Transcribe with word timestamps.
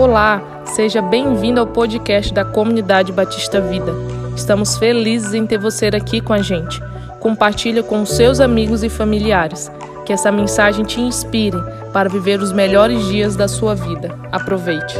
Olá, 0.00 0.64
seja 0.64 1.02
bem-vindo 1.02 1.60
ao 1.60 1.66
podcast 1.66 2.32
da 2.32 2.42
Comunidade 2.42 3.12
Batista 3.12 3.60
Vida. 3.60 3.92
Estamos 4.34 4.78
felizes 4.78 5.34
em 5.34 5.46
ter 5.46 5.58
você 5.58 5.88
aqui 5.88 6.22
com 6.22 6.32
a 6.32 6.40
gente. 6.40 6.80
Compartilhe 7.20 7.82
com 7.82 8.06
seus 8.06 8.40
amigos 8.40 8.82
e 8.82 8.88
familiares. 8.88 9.70
Que 10.06 10.14
essa 10.14 10.32
mensagem 10.32 10.86
te 10.86 11.02
inspire 11.02 11.58
para 11.92 12.08
viver 12.08 12.40
os 12.40 12.50
melhores 12.50 13.08
dias 13.08 13.36
da 13.36 13.46
sua 13.46 13.74
vida. 13.74 14.18
Aproveite. 14.32 14.94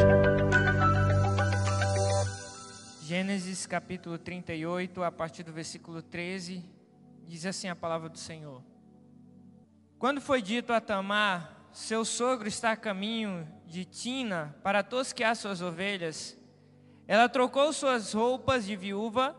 Gênesis 3.00 3.64
capítulo 3.66 4.18
38, 4.18 5.02
a 5.02 5.10
partir 5.10 5.44
do 5.44 5.50
versículo 5.50 6.02
13, 6.02 6.62
diz 7.26 7.46
assim 7.46 7.68
a 7.68 7.74
palavra 7.74 8.10
do 8.10 8.18
Senhor. 8.18 8.60
Quando 9.98 10.20
foi 10.20 10.42
dito 10.42 10.74
a 10.74 10.80
Tamar, 10.80 11.56
seu 11.72 12.04
sogro 12.04 12.46
está 12.46 12.72
a 12.72 12.76
caminho 12.76 13.48
de 13.70 13.84
Tina 13.84 14.54
para 14.64 14.82
tosquear 14.82 15.36
suas 15.36 15.62
ovelhas, 15.62 16.36
ela 17.06 17.28
trocou 17.28 17.72
suas 17.72 18.12
roupas 18.12 18.66
de 18.66 18.74
viúva, 18.74 19.36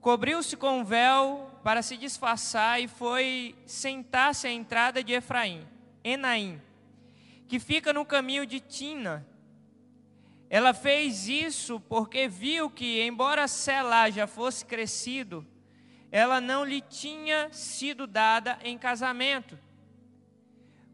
cobriu-se 0.00 0.56
com 0.56 0.80
um 0.80 0.84
véu 0.84 1.50
para 1.62 1.82
se 1.82 1.98
disfarçar 1.98 2.80
e 2.80 2.88
foi 2.88 3.54
sentar-se 3.66 4.46
à 4.46 4.50
entrada 4.50 5.04
de 5.04 5.12
Efraim, 5.12 5.68
Enaim, 6.02 6.60
que 7.46 7.60
fica 7.60 7.92
no 7.92 8.06
caminho 8.06 8.46
de 8.46 8.58
Tina. 8.58 9.26
Ela 10.48 10.72
fez 10.72 11.28
isso 11.28 11.78
porque 11.78 12.26
viu 12.26 12.70
que, 12.70 13.02
embora 13.02 13.46
Selá 13.46 14.08
já 14.08 14.26
fosse 14.26 14.64
crescido, 14.64 15.46
ela 16.10 16.40
não 16.40 16.64
lhe 16.64 16.80
tinha 16.80 17.52
sido 17.52 18.06
dada 18.06 18.58
em 18.64 18.78
casamento. 18.78 19.58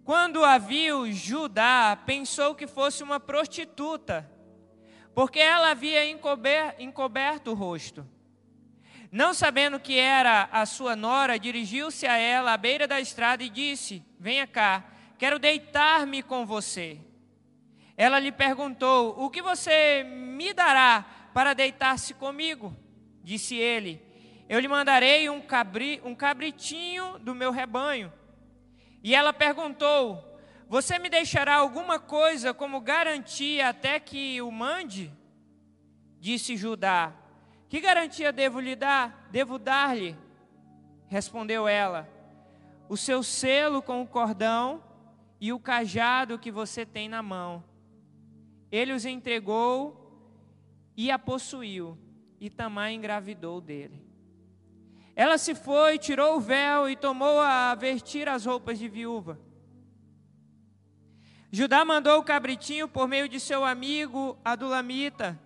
Quando 0.04 0.44
a 0.44 0.58
viu, 0.58 1.10
Judá 1.10 1.98
pensou 2.04 2.54
que 2.54 2.66
fosse 2.66 3.02
uma 3.02 3.18
prostituta, 3.18 4.30
porque 5.14 5.38
ela 5.38 5.70
havia 5.70 6.08
encoberto, 6.10 6.82
encoberto 6.82 7.52
o 7.52 7.54
rosto. 7.54 8.06
Não 9.10 9.32
sabendo 9.32 9.80
que 9.80 9.96
era 9.96 10.46
a 10.52 10.66
sua 10.66 10.94
nora, 10.94 11.38
dirigiu-se 11.38 12.06
a 12.06 12.18
ela 12.18 12.52
à 12.52 12.56
beira 12.58 12.86
da 12.86 13.00
estrada 13.00 13.42
e 13.42 13.48
disse: 13.48 14.04
Venha 14.20 14.46
cá, 14.46 14.84
quero 15.16 15.38
deitar-me 15.38 16.22
com 16.22 16.44
você. 16.44 16.98
Ela 17.96 18.18
lhe 18.18 18.32
perguntou: 18.32 19.14
O 19.18 19.30
que 19.30 19.40
você 19.40 20.04
me 20.04 20.52
dará 20.52 21.06
para 21.32 21.54
deitar-se 21.54 22.12
comigo? 22.12 22.76
Disse 23.22 23.54
ele: 23.54 24.02
Eu 24.50 24.60
lhe 24.60 24.68
mandarei 24.68 25.30
um, 25.30 25.40
cabri, 25.40 26.02
um 26.04 26.14
cabritinho 26.14 27.18
do 27.20 27.34
meu 27.34 27.50
rebanho. 27.50 28.12
E 29.04 29.14
ela 29.14 29.34
perguntou: 29.34 30.40
Você 30.66 30.98
me 30.98 31.10
deixará 31.10 31.56
alguma 31.56 31.98
coisa 31.98 32.54
como 32.54 32.80
garantia 32.80 33.68
até 33.68 34.00
que 34.00 34.40
o 34.40 34.50
mande? 34.50 35.12
Disse 36.18 36.56
Judá: 36.56 37.12
Que 37.68 37.82
garantia 37.82 38.32
devo 38.32 38.58
lhe 38.58 38.74
dar? 38.74 39.28
Devo 39.30 39.58
dar-lhe? 39.58 40.16
Respondeu 41.06 41.68
ela: 41.68 42.08
O 42.88 42.96
seu 42.96 43.22
selo 43.22 43.82
com 43.82 44.00
o 44.00 44.06
cordão 44.06 44.82
e 45.38 45.52
o 45.52 45.60
cajado 45.60 46.38
que 46.38 46.50
você 46.50 46.86
tem 46.86 47.06
na 47.06 47.22
mão. 47.22 47.62
Ele 48.72 48.94
os 48.94 49.04
entregou 49.04 50.00
e 50.96 51.10
a 51.10 51.18
possuiu, 51.18 51.98
e 52.40 52.48
Tamar 52.48 52.90
engravidou 52.90 53.60
dele. 53.60 54.02
Ela 55.16 55.38
se 55.38 55.54
foi, 55.54 55.98
tirou 55.98 56.36
o 56.36 56.40
véu 56.40 56.88
e 56.88 56.96
tomou 56.96 57.40
a 57.40 57.74
vestir 57.74 58.28
as 58.28 58.44
roupas 58.44 58.78
de 58.78 58.88
viúva. 58.88 59.38
Judá 61.52 61.84
mandou 61.84 62.18
o 62.18 62.24
cabritinho 62.24 62.88
por 62.88 63.06
meio 63.06 63.28
de 63.28 63.38
seu 63.38 63.64
amigo 63.64 64.36
Adulamita, 64.44 65.38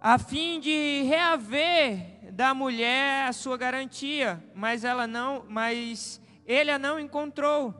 a 0.00 0.18
fim 0.18 0.58
de 0.58 1.02
reaver 1.02 2.32
da 2.32 2.54
mulher 2.54 3.28
a 3.28 3.34
sua 3.34 3.58
garantia, 3.58 4.42
mas 4.54 4.82
ela 4.82 5.06
não, 5.06 5.44
mas 5.46 6.18
ele 6.46 6.70
a 6.70 6.78
não 6.78 6.98
encontrou. 6.98 7.74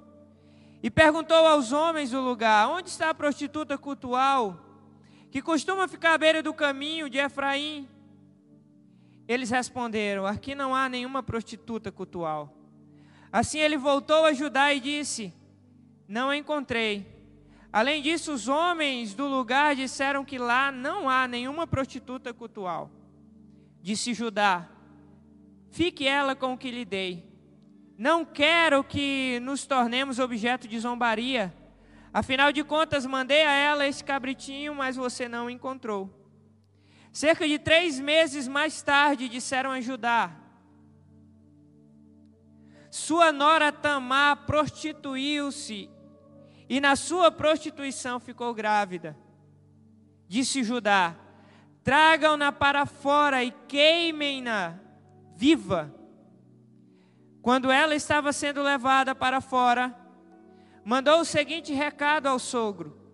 E 0.82 0.91
perguntou 0.91 1.46
aos 1.46 1.72
homens 1.72 2.10
do 2.10 2.20
lugar: 2.20 2.69
Onde 2.69 2.91
está 2.91 3.08
a 3.08 3.14
prostituta 3.14 3.78
cultual 3.78 4.60
que 5.30 5.41
costuma 5.41 5.88
ficar 5.88 6.12
à 6.12 6.19
beira 6.19 6.42
do 6.42 6.52
caminho 6.52 7.08
de 7.08 7.16
Efraim? 7.16 7.88
Eles 9.28 9.50
responderam: 9.50 10.26
Aqui 10.26 10.54
não 10.54 10.75
há 10.75 10.88
nenhuma 10.88 11.22
prostituta 11.22 11.91
cultual. 11.91 12.53
Assim 13.32 13.59
ele 13.59 13.76
voltou 13.76 14.25
a 14.25 14.32
Judá 14.32 14.72
e 14.72 14.81
disse: 14.81 15.32
Não 16.09 16.32
encontrei. 16.32 17.14
Além 17.72 18.00
disso, 18.00 18.32
os 18.32 18.48
homens 18.48 19.14
do 19.14 19.26
lugar 19.26 19.75
disseram 19.76 20.25
que 20.25 20.38
lá 20.38 20.72
não 20.72 21.10
há 21.10 21.26
nenhuma 21.28 21.66
prostituta 21.66 22.32
cultual. 22.32 22.91
Disse 23.82 24.14
Judá: 24.14 24.69
Fique 25.70 26.06
ela 26.06 26.34
com 26.34 26.54
o 26.54 26.58
que 26.58 26.70
lhe 26.70 26.84
dei. 26.84 27.25
Não 27.98 28.25
quero 28.25 28.84
que 28.84 29.41
nos 29.41 29.66
tornemos 29.66 30.19
objeto 30.19 30.69
de 30.69 30.78
zombaria. 30.78 31.54
Afinal 32.12 32.50
de 32.50 32.64
contas, 32.64 33.04
mandei 33.04 33.44
a 33.44 33.53
ela 33.53 33.87
esse 33.87 34.03
cabritinho, 34.03 34.75
mas 34.75 34.97
você 34.97 35.28
não 35.28 35.50
encontrou. 35.50 36.16
Cerca 37.16 37.49
de 37.49 37.59
três 37.59 37.99
meses 37.99 38.47
mais 38.47 38.82
tarde, 38.82 39.27
disseram 39.27 39.71
a 39.71 39.81
Judá: 39.81 40.32
Sua 42.91 43.32
nora 43.32 43.72
Tamar 43.72 44.44
prostituiu-se 44.44 45.88
e 46.69 46.78
na 46.78 46.94
sua 46.94 47.31
prostituição 47.31 48.21
ficou 48.21 48.53
grávida. 48.53 49.16
Disse 50.28 50.62
Judá: 50.62 51.16
Tragam-na 51.82 52.53
para 52.53 52.84
fora 52.84 53.43
e 53.43 53.50
queimem-na 53.66 54.78
viva. 55.34 55.94
Quando 57.41 57.71
ela 57.71 57.94
estava 57.94 58.31
sendo 58.31 58.62
levada 58.62 59.15
para 59.15 59.41
fora, 59.41 59.97
mandou 60.84 61.21
o 61.21 61.25
seguinte 61.25 61.72
recado 61.72 62.26
ao 62.26 62.38
sogro: 62.38 63.06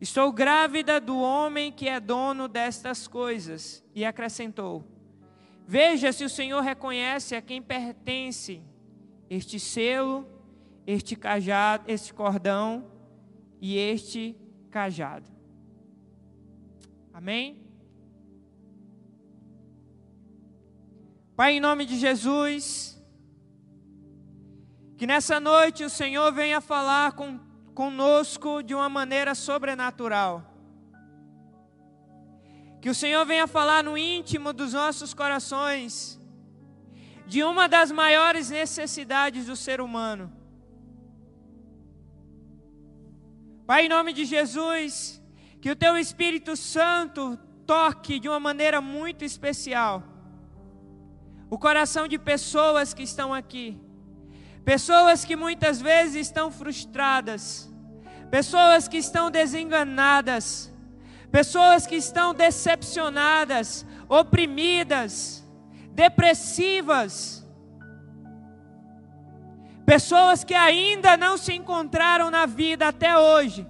Estou 0.00 0.30
grávida 0.30 1.00
do 1.00 1.18
homem 1.18 1.72
que 1.72 1.88
é 1.88 1.98
dono 1.98 2.48
destas 2.48 3.08
coisas. 3.08 3.82
E 3.94 4.04
acrescentou: 4.04 4.84
Veja 5.66 6.12
se 6.12 6.24
o 6.24 6.28
Senhor 6.28 6.60
reconhece 6.60 7.34
a 7.34 7.42
quem 7.42 7.62
pertence 7.62 8.62
este 9.28 9.58
selo, 9.58 10.26
este 10.86 11.16
cajado, 11.16 11.84
este 11.88 12.12
cordão 12.12 12.90
e 13.60 13.76
este 13.76 14.36
cajado. 14.70 15.26
Amém? 17.12 17.64
Pai, 21.34 21.54
em 21.54 21.60
nome 21.60 21.84
de 21.84 21.98
Jesus, 21.98 23.02
que 24.96 25.06
nessa 25.06 25.38
noite 25.40 25.84
o 25.84 25.90
Senhor 25.90 26.32
venha 26.32 26.60
falar 26.60 27.12
com 27.12 27.38
conosco 27.76 28.62
de 28.62 28.74
uma 28.74 28.88
maneira 28.88 29.34
sobrenatural. 29.34 30.34
Que 32.80 32.88
o 32.88 32.94
Senhor 32.94 33.24
venha 33.26 33.46
falar 33.46 33.84
no 33.84 33.98
íntimo 33.98 34.50
dos 34.60 34.72
nossos 34.72 35.12
corações 35.12 36.18
de 37.26 37.44
uma 37.44 37.68
das 37.68 37.90
maiores 37.90 38.48
necessidades 38.48 39.44
do 39.46 39.54
ser 39.54 39.78
humano. 39.82 40.32
Pai, 43.66 43.84
em 43.84 43.88
nome 43.88 44.12
de 44.14 44.24
Jesus, 44.24 45.22
que 45.60 45.70
o 45.70 45.76
Teu 45.76 45.98
Espírito 45.98 46.56
Santo 46.56 47.36
toque 47.66 48.18
de 48.18 48.28
uma 48.28 48.40
maneira 48.40 48.80
muito 48.80 49.22
especial 49.24 50.02
o 51.50 51.58
coração 51.58 52.08
de 52.08 52.18
pessoas 52.18 52.94
que 52.94 53.02
estão 53.02 53.32
aqui 53.34 53.66
Pessoas 54.66 55.24
que 55.24 55.36
muitas 55.36 55.80
vezes 55.80 56.26
estão 56.26 56.50
frustradas, 56.50 57.65
pessoas 58.30 58.88
que 58.88 58.96
estão 58.96 59.30
desenganadas, 59.30 60.72
pessoas 61.30 61.86
que 61.86 61.96
estão 61.96 62.34
decepcionadas, 62.34 63.86
oprimidas, 64.08 65.44
depressivas, 65.92 67.46
pessoas 69.84 70.42
que 70.44 70.54
ainda 70.54 71.16
não 71.16 71.36
se 71.36 71.52
encontraram 71.52 72.30
na 72.30 72.46
vida 72.46 72.88
até 72.88 73.16
hoje, 73.18 73.66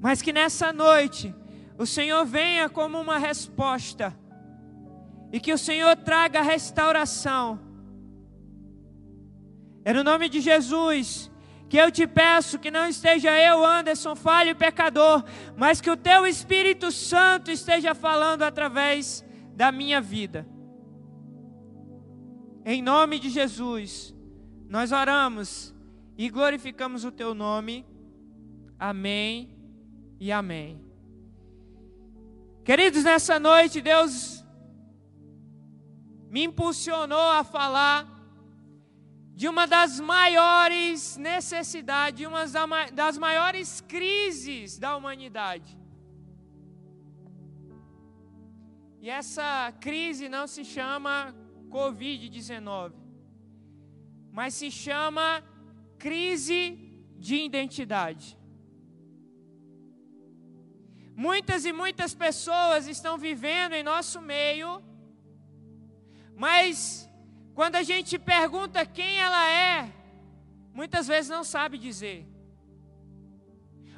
mas 0.00 0.20
que 0.20 0.32
nessa 0.32 0.72
noite 0.72 1.34
o 1.78 1.86
Senhor 1.86 2.24
venha 2.24 2.68
como 2.68 3.00
uma 3.00 3.18
resposta 3.18 4.14
e 5.32 5.40
que 5.40 5.52
o 5.52 5.58
Senhor 5.58 5.96
traga 5.96 6.42
restauração. 6.42 7.71
É 9.84 9.92
no 9.92 10.04
nome 10.04 10.28
de 10.28 10.40
Jesus 10.40 11.30
que 11.68 11.78
eu 11.78 11.90
te 11.90 12.06
peço 12.06 12.58
que 12.58 12.70
não 12.70 12.86
esteja 12.86 13.30
eu, 13.40 13.64
Anderson, 13.64 14.14
falho 14.14 14.50
e 14.50 14.54
pecador, 14.54 15.24
mas 15.56 15.80
que 15.80 15.90
o 15.90 15.96
teu 15.96 16.26
Espírito 16.26 16.92
Santo 16.92 17.50
esteja 17.50 17.94
falando 17.94 18.42
através 18.42 19.24
da 19.56 19.72
minha 19.72 19.98
vida. 19.98 20.46
Em 22.64 22.82
nome 22.82 23.18
de 23.18 23.30
Jesus, 23.30 24.14
nós 24.68 24.92
oramos 24.92 25.74
e 26.16 26.28
glorificamos 26.28 27.04
o 27.04 27.10
teu 27.10 27.34
nome. 27.34 27.86
Amém 28.78 29.56
e 30.20 30.30
amém. 30.30 30.78
Queridos, 32.64 33.02
nessa 33.02 33.40
noite 33.40 33.80
Deus 33.80 34.44
me 36.28 36.44
impulsionou 36.44 37.30
a 37.30 37.42
falar 37.42 38.11
de 39.34 39.48
uma 39.48 39.66
das 39.66 39.98
maiores 39.98 41.16
necessidades, 41.16 42.18
de 42.18 42.26
uma 42.26 42.44
das 42.92 43.16
maiores 43.16 43.80
crises 43.80 44.78
da 44.78 44.96
humanidade. 44.96 45.78
E 49.00 49.10
essa 49.10 49.72
crise 49.80 50.28
não 50.28 50.46
se 50.46 50.64
chama 50.64 51.34
Covid-19, 51.68 52.92
mas 54.30 54.54
se 54.54 54.70
chama 54.70 55.42
crise 55.98 56.78
de 57.18 57.36
identidade. 57.36 58.38
Muitas 61.14 61.64
e 61.64 61.72
muitas 61.72 62.14
pessoas 62.14 62.86
estão 62.86 63.18
vivendo 63.18 63.74
em 63.74 63.82
nosso 63.82 64.20
meio, 64.20 64.82
mas 66.34 67.08
quando 67.54 67.76
a 67.76 67.82
gente 67.82 68.18
pergunta 68.18 68.86
quem 68.86 69.18
ela 69.18 69.50
é, 69.50 69.92
muitas 70.72 71.06
vezes 71.06 71.30
não 71.30 71.44
sabe 71.44 71.76
dizer. 71.78 72.26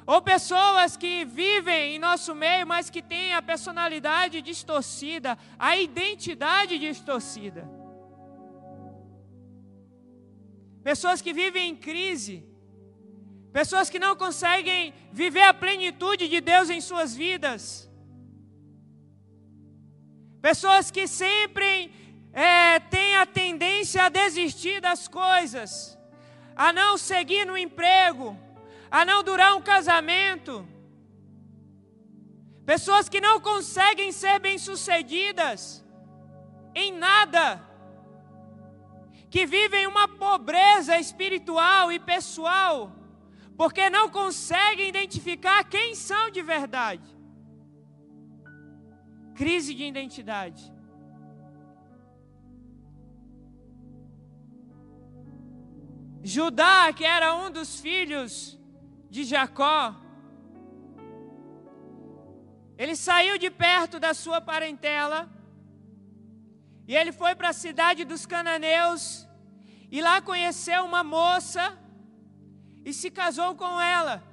Ou 0.05 0.21
pessoas 0.21 0.95
que 0.95 1.25
vivem 1.25 1.95
em 1.95 1.99
nosso 1.99 2.35
meio, 2.35 2.67
mas 2.67 2.89
que 2.89 3.01
têm 3.01 3.33
a 3.33 3.41
personalidade 3.41 4.41
distorcida, 4.41 5.37
a 5.57 5.77
identidade 5.77 6.77
distorcida. 6.77 7.67
Pessoas 10.83 11.21
que 11.23 11.33
vivem 11.33 11.71
em 11.71 11.75
crise. 11.75 12.47
Pessoas 13.51 13.89
que 13.89 13.97
não 13.97 14.15
conseguem 14.15 14.93
viver 15.11 15.41
a 15.41 15.53
plenitude 15.53 16.27
de 16.27 16.39
Deus 16.39 16.69
em 16.69 16.79
suas 16.79 17.15
vidas. 17.15 17.89
Pessoas 20.39 20.91
que 20.91 21.07
sempre 21.07 21.91
é, 22.31 22.79
tendência 23.85 24.05
a 24.05 24.09
desistir 24.09 24.81
das 24.81 25.07
coisas, 25.07 25.97
a 26.55 26.73
não 26.73 26.97
seguir 26.97 27.45
no 27.45 27.55
emprego, 27.55 28.35
a 28.89 29.05
não 29.05 29.23
durar 29.23 29.55
um 29.55 29.61
casamento. 29.61 30.67
Pessoas 32.65 33.07
que 33.07 33.21
não 33.21 33.39
conseguem 33.39 34.11
ser 34.11 34.39
bem-sucedidas 34.39 35.83
em 36.73 36.91
nada, 36.91 37.61
que 39.29 39.45
vivem 39.45 39.85
uma 39.85 40.07
pobreza 40.07 40.97
espiritual 40.97 41.91
e 41.91 41.99
pessoal, 41.99 42.91
porque 43.55 43.87
não 43.89 44.09
conseguem 44.09 44.89
identificar 44.89 45.63
quem 45.63 45.93
são 45.93 46.31
de 46.31 46.41
verdade. 46.41 47.07
Crise 49.35 49.75
de 49.75 49.83
identidade. 49.83 50.74
Judá, 56.27 56.91
que 56.91 57.05
era 57.05 57.35
um 57.35 57.51
dos 57.51 57.79
filhos 57.79 58.57
de 59.11 59.23
Jacó, 59.23 59.95
ele 62.75 62.95
saiu 62.95 63.37
de 63.37 63.51
perto 63.51 63.99
da 63.99 64.11
sua 64.15 64.41
parentela 64.41 65.29
e 66.87 66.95
ele 66.95 67.11
foi 67.11 67.35
para 67.35 67.49
a 67.49 67.53
cidade 67.53 68.03
dos 68.03 68.25
cananeus 68.25 69.27
e 69.91 70.01
lá 70.01 70.19
conheceu 70.19 70.83
uma 70.83 71.03
moça 71.03 71.77
e 72.83 72.91
se 72.91 73.11
casou 73.11 73.53
com 73.53 73.79
ela. 73.79 74.23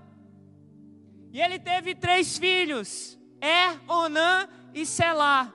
E 1.30 1.42
ele 1.42 1.58
teve 1.58 1.94
três 1.94 2.38
filhos: 2.38 3.18
Er, 3.38 3.78
Onã 3.86 4.48
e 4.72 4.86
Selá. 4.86 5.52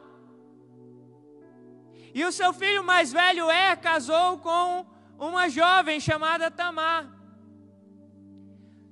E 2.13 2.23
o 2.23 2.31
seu 2.31 2.53
filho 2.53 2.83
mais 2.83 3.11
velho, 3.11 3.49
Er, 3.49 3.75
casou 3.77 4.37
com 4.37 4.96
uma 5.17 5.49
jovem 5.49 5.99
chamada 5.99 6.51
Tamar. 6.51 7.07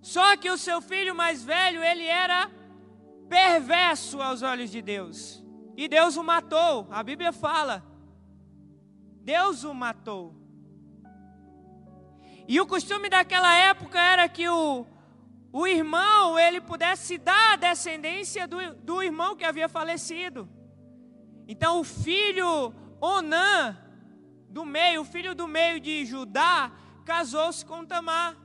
Só 0.01 0.37
que 0.37 0.49
o 0.49 0.57
seu 0.57 0.81
filho 0.81 1.15
mais 1.15 1.43
velho, 1.43 1.83
ele 1.83 2.05
era 2.05 2.49
perverso 3.27 4.21
aos 4.21 4.41
olhos 4.41 4.69
de 4.69 4.81
Deus. 4.81 5.43
E 5.75 5.87
Deus 5.87 6.15
o 6.15 6.23
matou. 6.23 6.87
A 6.91 7.03
Bíblia 7.03 7.31
fala. 7.31 7.83
Deus 9.21 9.63
o 9.63 9.73
matou. 9.73 10.35
E 12.47 12.61
o 12.61 12.67
costume 12.67 13.09
daquela 13.09 13.53
época 13.55 13.99
era 13.99 14.29
que 14.29 14.47
o, 14.47 14.85
o 15.51 15.65
irmão 15.65 16.37
ele 16.37 16.61
pudesse 16.61 17.17
dar 17.17 17.53
a 17.53 17.55
descendência 17.55 18.47
do, 18.47 18.75
do 18.75 19.01
irmão 19.01 19.35
que 19.35 19.43
havia 19.43 19.67
falecido. 19.67 20.47
Então 21.47 21.79
o 21.79 21.83
filho 21.83 22.73
Onã 23.01 23.75
do 24.55 24.63
meio, 24.63 25.01
o 25.01 25.05
filho 25.13 25.35
do 25.35 25.49
meio 25.49 25.81
de 25.81 26.05
Judá, 26.05 26.71
casou-se 27.03 27.65
com 27.65 27.85
Tamar. 27.85 28.37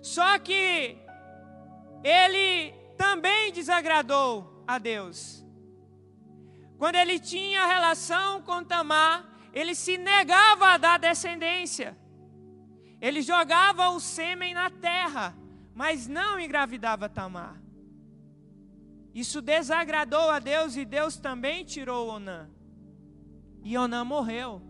Só 0.00 0.38
que 0.38 0.96
ele 2.04 2.72
também 2.96 3.52
desagradou 3.52 4.64
a 4.68 4.78
Deus. 4.78 5.44
Quando 6.78 6.94
ele 6.94 7.18
tinha 7.18 7.66
relação 7.66 8.40
com 8.42 8.62
Tamar, 8.62 9.28
ele 9.52 9.74
se 9.74 9.98
negava 9.98 10.68
a 10.68 10.78
dar 10.78 11.00
descendência. 11.00 11.98
Ele 13.00 13.22
jogava 13.22 13.90
o 13.90 13.98
sêmen 13.98 14.54
na 14.54 14.70
terra, 14.70 15.36
mas 15.74 16.06
não 16.06 16.38
engravidava 16.38 17.08
Tamar. 17.08 17.60
Isso 19.12 19.42
desagradou 19.42 20.30
a 20.30 20.38
Deus 20.38 20.76
e 20.76 20.84
Deus 20.84 21.16
também 21.16 21.64
tirou 21.64 22.10
Onã. 22.10 22.48
E 23.62 23.76
Onã 23.76 24.04
morreu. 24.04 24.62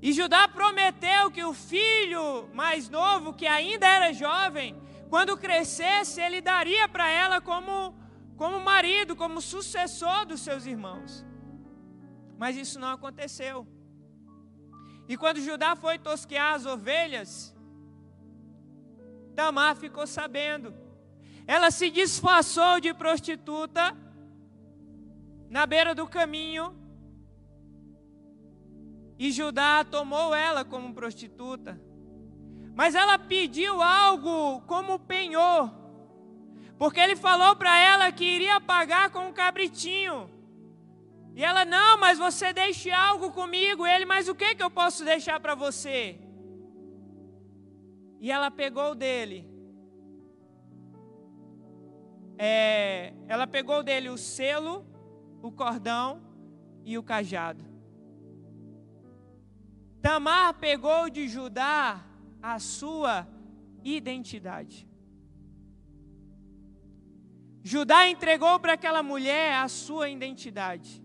E 0.00 0.12
Judá 0.12 0.46
prometeu 0.46 1.30
que 1.30 1.42
o 1.42 1.52
filho 1.52 2.48
mais 2.54 2.88
novo, 2.88 3.34
que 3.34 3.46
ainda 3.46 3.86
era 3.86 4.12
jovem, 4.12 4.80
quando 5.08 5.36
crescesse, 5.36 6.20
ele 6.20 6.40
daria 6.40 6.88
para 6.88 7.10
ela 7.10 7.40
como, 7.40 7.96
como 8.36 8.60
marido, 8.60 9.16
como 9.16 9.40
sucessor 9.40 10.24
dos 10.24 10.40
seus 10.40 10.66
irmãos. 10.66 11.24
Mas 12.36 12.56
isso 12.56 12.78
não 12.78 12.88
aconteceu. 12.88 13.66
E 15.08 15.16
quando 15.16 15.40
Judá 15.40 15.74
foi 15.74 15.98
tosquear 15.98 16.54
as 16.54 16.66
ovelhas, 16.66 17.54
Tamar 19.34 19.74
ficou 19.74 20.06
sabendo. 20.06 20.74
Ela 21.46 21.70
se 21.70 21.90
disfarçou 21.90 22.78
de 22.78 22.92
prostituta 22.92 23.96
na 25.48 25.64
beira 25.64 25.94
do 25.94 26.06
caminho 26.06 26.77
e 29.18 29.32
Judá 29.32 29.84
tomou 29.84 30.34
ela 30.34 30.64
como 30.64 30.94
prostituta. 30.94 31.80
Mas 32.74 32.94
ela 32.94 33.18
pediu 33.18 33.82
algo 33.82 34.60
como 34.62 35.00
penhor, 35.00 35.74
porque 36.78 37.00
ele 37.00 37.16
falou 37.16 37.56
para 37.56 37.76
ela 37.76 38.12
que 38.12 38.24
iria 38.24 38.60
pagar 38.60 39.10
com 39.10 39.26
um 39.26 39.32
cabritinho. 39.32 40.30
E 41.34 41.44
ela, 41.44 41.64
não, 41.64 41.98
mas 41.98 42.18
você 42.18 42.52
deixe 42.52 42.90
algo 42.90 43.32
comigo. 43.32 43.86
Ele, 43.86 44.04
mas 44.04 44.28
o 44.28 44.34
que, 44.34 44.54
que 44.54 44.62
eu 44.62 44.70
posso 44.70 45.04
deixar 45.04 45.38
para 45.40 45.54
você? 45.54 46.18
E 48.20 48.30
ela 48.30 48.50
pegou 48.50 48.94
dele. 48.94 49.48
É, 52.36 53.12
ela 53.26 53.46
pegou 53.46 53.82
dele 53.82 54.08
o 54.08 54.18
selo, 54.18 54.86
o 55.42 55.50
cordão 55.50 56.22
e 56.84 56.96
o 56.96 57.02
cajado. 57.02 57.67
Tamar 60.00 60.54
pegou 60.54 61.10
de 61.10 61.28
Judá 61.28 62.04
a 62.42 62.58
sua 62.58 63.26
identidade. 63.82 64.88
Judá 67.62 68.08
entregou 68.08 68.58
para 68.60 68.74
aquela 68.74 69.02
mulher 69.02 69.54
a 69.54 69.68
sua 69.68 70.08
identidade. 70.08 71.02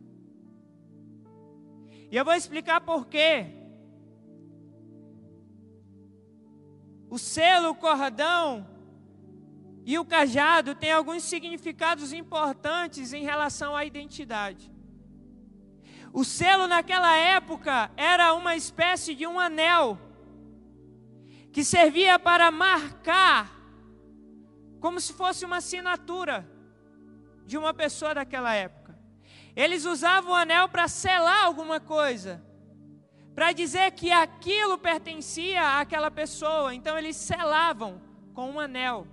E 2.12 2.15
eu 2.15 2.23
vou 2.23 2.33
explicar 2.33 2.79
por 2.81 3.07
quê. 3.07 3.47
O 7.09 7.17
selo, 7.17 7.71
o 7.71 7.75
cordão 7.75 8.67
e 9.85 9.97
o 10.00 10.05
cajado 10.05 10.73
têm 10.73 10.91
alguns 10.91 11.23
significados 11.23 12.13
importantes 12.13 13.13
em 13.13 13.23
relação 13.23 13.75
à 13.75 13.83
identidade. 13.83 14.71
O 16.13 16.24
selo 16.24 16.67
naquela 16.67 17.17
época 17.17 17.89
era 17.98 18.36
uma 18.36 18.55
espécie 18.55 19.15
de 19.15 19.25
um 19.25 19.39
anel 19.39 19.98
que 21.51 21.63
servia 21.63 22.20
para 22.20 22.51
marcar 22.51 23.51
como 24.79 25.01
se 25.01 25.12
fosse 25.12 25.43
uma 25.43 25.58
assinatura 25.58 26.48
de 27.48 27.58
uma 27.58 27.74
pessoa 27.74 28.13
daquela 28.13 28.53
época. 28.53 28.96
Eles 29.55 29.86
usavam 29.86 30.34
o 30.34 30.36
anel 30.36 30.70
para 30.70 30.88
selar 30.88 31.46
alguma 31.46 31.79
coisa, 31.79 32.43
para 33.34 33.51
dizer 33.51 33.91
que 33.93 34.12
aquilo 34.12 34.77
pertencia 34.77 35.79
àquela 35.79 36.12
pessoa. 36.12 36.75
Então 36.75 36.96
eles 36.96 37.15
selavam 37.15 38.00
com 38.36 38.51
um 38.51 38.60
anel. 38.60 39.08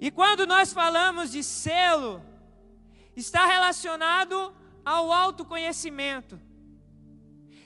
E 0.00 0.08
quando 0.10 0.46
nós 0.46 0.72
falamos 0.72 1.32
de 1.32 1.42
selo, 1.42 2.29
está 3.20 3.46
relacionado 3.46 4.54
ao 4.84 5.12
autoconhecimento. 5.12 6.40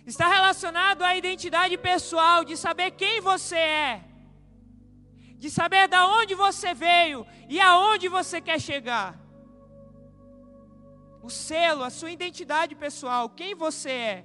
Está 0.04 0.26
relacionado 0.28 1.02
à 1.02 1.16
identidade 1.16 1.76
pessoal, 1.78 2.44
de 2.44 2.56
saber 2.56 2.90
quem 2.90 3.20
você 3.20 3.56
é, 3.56 4.04
de 5.36 5.48
saber 5.48 5.88
de 5.88 5.96
onde 5.96 6.34
você 6.34 6.74
veio 6.74 7.26
e 7.48 7.60
aonde 7.60 8.08
você 8.08 8.40
quer 8.40 8.60
chegar. 8.60 9.18
O 11.22 11.30
selo, 11.30 11.82
a 11.82 11.90
sua 11.90 12.10
identidade 12.10 12.74
pessoal, 12.74 13.30
quem 13.30 13.54
você 13.54 13.90
é. 13.90 14.24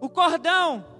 O 0.00 0.08
cordão. 0.08 0.99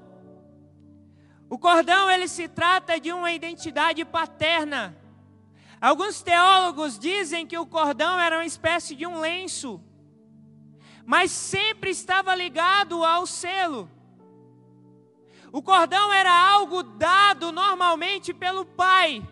Cordão 1.60 2.10
ele 2.10 2.26
se 2.26 2.48
trata 2.48 2.98
de 2.98 3.12
uma 3.12 3.30
identidade 3.32 4.02
paterna. 4.02 4.96
Alguns 5.78 6.22
teólogos 6.22 6.98
dizem 6.98 7.46
que 7.46 7.58
o 7.58 7.66
cordão 7.66 8.18
era 8.18 8.36
uma 8.36 8.46
espécie 8.46 8.96
de 8.96 9.06
um 9.06 9.20
lenço, 9.20 9.78
mas 11.04 11.30
sempre 11.30 11.90
estava 11.90 12.34
ligado 12.34 13.04
ao 13.04 13.26
selo. 13.26 13.90
O 15.52 15.60
cordão 15.60 16.10
era 16.10 16.32
algo 16.32 16.82
dado 16.82 17.52
normalmente 17.52 18.32
pelo 18.32 18.64
pai, 18.64 19.22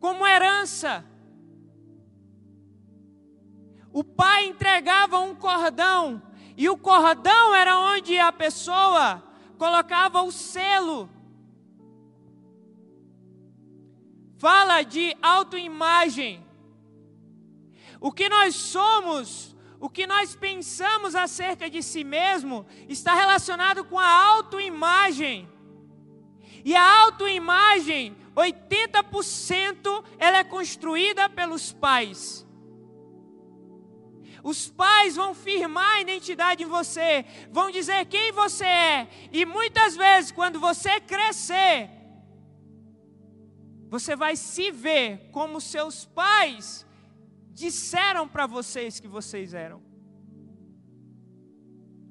como 0.00 0.26
herança. 0.26 1.02
O 3.90 4.04
pai 4.04 4.46
entregava 4.46 5.18
um 5.18 5.34
cordão, 5.34 6.22
e 6.58 6.68
o 6.68 6.76
cordão 6.76 7.54
era 7.54 7.78
onde 7.78 8.18
a 8.18 8.32
pessoa 8.32 9.22
colocava 9.56 10.22
o 10.22 10.30
selo 10.30 11.08
fala 14.42 14.82
de 14.82 15.16
autoimagem. 15.22 16.44
O 18.00 18.10
que 18.10 18.28
nós 18.28 18.56
somos, 18.56 19.54
o 19.78 19.88
que 19.88 20.04
nós 20.04 20.34
pensamos 20.34 21.14
acerca 21.14 21.70
de 21.70 21.80
si 21.80 22.02
mesmo, 22.02 22.66
está 22.88 23.14
relacionado 23.14 23.84
com 23.84 23.96
a 24.00 24.10
autoimagem. 24.30 25.48
E 26.64 26.74
a 26.74 27.02
autoimagem, 27.02 28.16
80% 28.34 30.04
ela 30.18 30.38
é 30.38 30.44
construída 30.44 31.28
pelos 31.28 31.72
pais. 31.72 32.44
Os 34.42 34.68
pais 34.68 35.14
vão 35.14 35.34
firmar 35.34 35.98
a 35.98 36.00
identidade 36.00 36.64
em 36.64 36.66
você, 36.66 37.24
vão 37.52 37.70
dizer 37.70 38.06
quem 38.06 38.32
você 38.32 38.64
é, 38.64 39.08
e 39.30 39.46
muitas 39.46 39.94
vezes, 39.94 40.32
quando 40.32 40.58
você 40.58 40.98
crescer, 40.98 42.01
você 43.92 44.16
vai 44.16 44.34
se 44.36 44.70
ver 44.70 45.28
como 45.32 45.60
seus 45.60 46.06
pais 46.06 46.86
disseram 47.50 48.26
para 48.26 48.46
vocês 48.46 48.98
que 48.98 49.06
vocês 49.06 49.52
eram. 49.52 49.82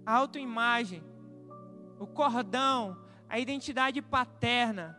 A 0.05 0.13
autoimagem, 0.13 1.03
o 1.97 2.05
cordão, 2.05 3.03
a 3.27 3.39
identidade 3.39 3.99
paterna. 3.99 4.95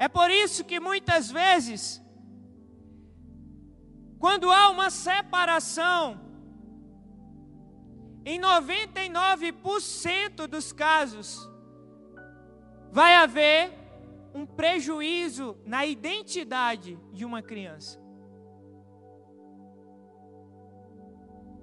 É 0.00 0.08
por 0.08 0.28
isso 0.28 0.64
que 0.64 0.80
muitas 0.80 1.30
vezes, 1.30 2.02
quando 4.18 4.50
há 4.50 4.68
uma 4.68 4.90
separação, 4.90 6.20
em 8.24 8.40
99% 8.40 10.48
dos 10.48 10.72
casos, 10.72 11.48
vai 12.90 13.14
haver 13.14 13.72
um 14.34 14.44
prejuízo 14.44 15.56
na 15.64 15.86
identidade 15.86 16.98
de 17.12 17.24
uma 17.24 17.42
criança. 17.42 17.98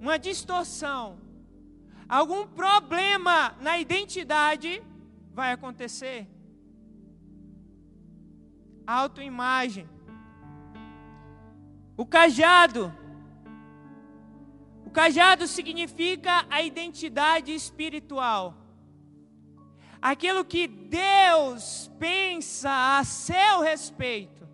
Uma 0.00 0.18
distorção, 0.18 1.18
algum 2.08 2.46
problema 2.46 3.56
na 3.60 3.78
identidade 3.78 4.82
vai 5.32 5.52
acontecer. 5.52 6.28
Autoimagem. 8.86 9.88
O 11.96 12.04
cajado. 12.04 12.92
O 14.84 14.90
cajado 14.90 15.46
significa 15.46 16.44
a 16.50 16.60
identidade 16.60 17.54
espiritual 17.54 18.63
aquilo 20.04 20.44
que 20.44 20.66
Deus 20.68 21.90
pensa 21.98 22.98
a 22.98 23.04
seu 23.04 23.62
respeito, 23.62 24.46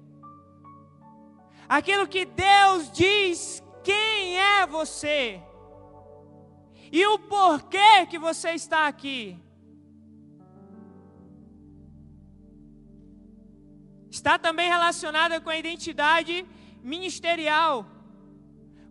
aquilo 1.68 2.06
que 2.06 2.24
Deus 2.24 2.88
diz 2.92 3.60
quem 3.82 4.38
é 4.38 4.64
você 4.64 5.42
e 6.92 7.04
o 7.04 7.18
porquê 7.18 8.06
que 8.08 8.16
você 8.16 8.50
está 8.50 8.86
aqui. 8.86 9.36
Está 14.08 14.38
também 14.38 14.68
relacionada 14.68 15.40
com 15.40 15.50
a 15.50 15.56
identidade 15.56 16.46
ministerial, 16.80 17.86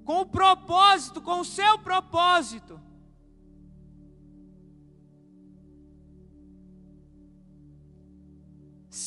com 0.03 0.19
o 0.19 0.25
propósito, 0.25 1.21
com 1.21 1.39
o 1.39 1.45
seu 1.45 1.79
propósito. 1.79 2.88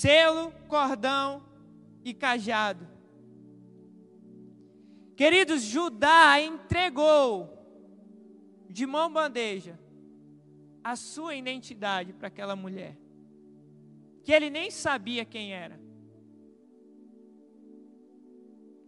Selo, 0.03 0.53
cordão 0.67 1.45
e 2.05 2.13
cajado. 2.13 2.89
Queridos, 5.15 5.63
Judá 5.63 6.41
entregou 6.41 7.49
de 8.69 8.85
mão 8.85 9.13
bandeja 9.13 9.79
a 10.83 10.97
sua 10.97 11.37
identidade 11.37 12.13
para 12.13 12.27
aquela 12.27 12.57
mulher, 12.57 12.99
que 14.25 14.33
ele 14.33 14.51
nem 14.51 14.73
sabia 14.73 15.25
quem 15.25 15.53
era. 15.53 15.81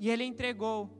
E 0.01 0.11
ele 0.11 0.25
entregou. 0.25 0.91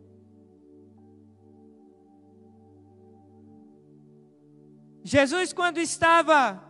Jesus, 5.03 5.53
quando 5.53 5.79
estava 5.79 6.64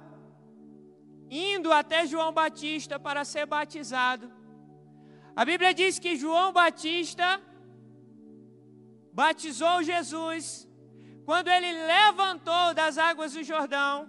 indo 1.35 1.73
até 1.73 2.07
João 2.07 2.33
Batista 2.33 2.99
para 2.99 3.25
ser 3.25 3.45
batizado. 3.47 4.31
A 5.35 5.45
Bíblia 5.45 5.75
diz 5.75 5.99
que 5.99 6.17
João 6.17 6.53
Batista 6.53 7.43
batizou 9.13 9.83
Jesus. 9.83 10.69
Quando 11.25 11.49
ele 11.49 11.73
levantou 11.73 12.73
das 12.75 12.99
águas 12.99 13.33
do 13.33 13.43
Jordão, 13.43 14.09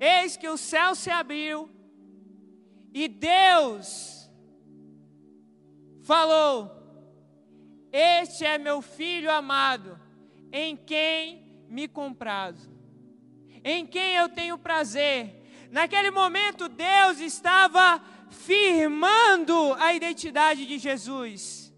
eis 0.00 0.36
que 0.36 0.48
o 0.48 0.56
céu 0.56 0.94
se 0.94 1.10
abriu 1.10 1.70
e 2.92 3.06
Deus 3.06 4.28
falou: 6.02 6.70
Este 7.92 8.44
é 8.44 8.58
meu 8.58 8.82
filho 8.82 9.30
amado, 9.30 10.00
em 10.52 10.76
quem 10.76 11.44
me 11.68 11.86
comprazo, 11.86 12.72
em 13.62 13.86
quem 13.86 14.14
eu 14.14 14.28
tenho 14.28 14.58
prazer. 14.58 15.39
Naquele 15.70 16.10
momento, 16.10 16.68
Deus 16.68 17.20
estava 17.20 18.02
firmando 18.28 19.74
a 19.74 19.94
identidade 19.94 20.66
de 20.66 20.78
Jesus. 20.78 21.72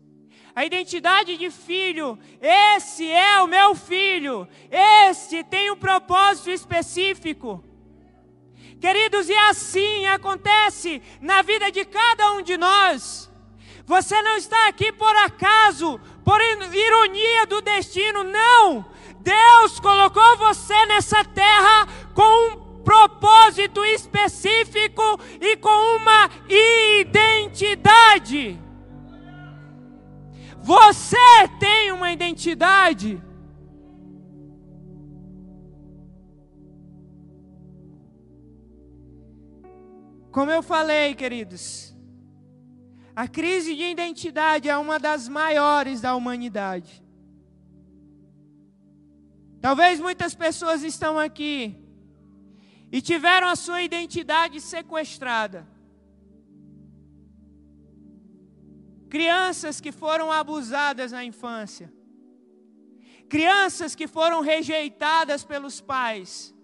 A 0.55 0.65
identidade 0.65 1.37
de 1.37 1.51
filho, 1.51 2.19
esse 2.41 3.11
é 3.11 3.41
o 3.41 3.47
meu 3.47 3.75
filho, 3.75 4.47
este 4.71 5.43
tem 5.45 5.71
um 5.71 5.77
propósito 5.77 6.51
específico. 6.51 7.65
Queridos, 8.81 9.29
e 9.29 9.35
assim 9.35 10.07
acontece 10.07 11.01
na 11.21 11.41
vida 11.43 11.71
de 11.71 11.85
cada 11.85 12.33
um 12.33 12.43
de 12.43 12.57
nós. 12.57 13.31
Você 13.87 14.21
não 14.23 14.37
está 14.37 14.69
aqui 14.69 14.93
por 14.93 15.15
acaso, 15.17 16.01
por 16.25 16.41
ironia 16.41 17.47
do 17.47 17.61
destino, 17.61 18.23
não. 18.25 18.85
Deus 19.21 19.79
colocou 19.81 20.37
você 20.37 20.87
nessa 20.87 21.25
terra 21.25 21.87
com 22.15 22.49
um 22.49 22.62
propósito 22.83 23.85
específico 23.85 25.03
e 25.41 25.57
com 25.57 25.97
uma 25.97 26.29
identidade. 26.49 28.59
Você 30.61 31.17
tem 31.59 31.93
uma 31.93 32.13
identidade. 32.13 33.23
Como 40.31 40.51
eu 40.51 40.63
falei, 40.63 41.15
queridos, 41.15 41.93
A 43.15 43.29
crise 43.29 43.77
de 43.77 43.83
identidade 43.83 44.69
é 44.69 44.77
uma 44.77 44.99
das 44.99 45.29
maiores 45.29 46.01
da 46.01 46.17
humanidade. 46.17 47.03
Talvez 49.61 50.01
muitas 50.01 50.35
pessoas 50.35 50.83
estão 50.83 51.19
aqui 51.19 51.82
e 52.97 53.01
tiveram 53.01 53.49
a 53.49 53.57
sua 53.57 53.81
identidade 53.81 54.61
sequestrada. 54.61 55.67
Crianças 59.09 59.81
que 59.81 59.91
foram 59.91 60.31
abusadas 60.31 61.11
na 61.13 61.25
infância. 61.25 61.91
Crianças 63.31 63.95
que 63.95 64.07
foram 64.07 64.43
rejeitadas 64.43 65.43
pelos 65.43 65.81
pais. 65.81 66.55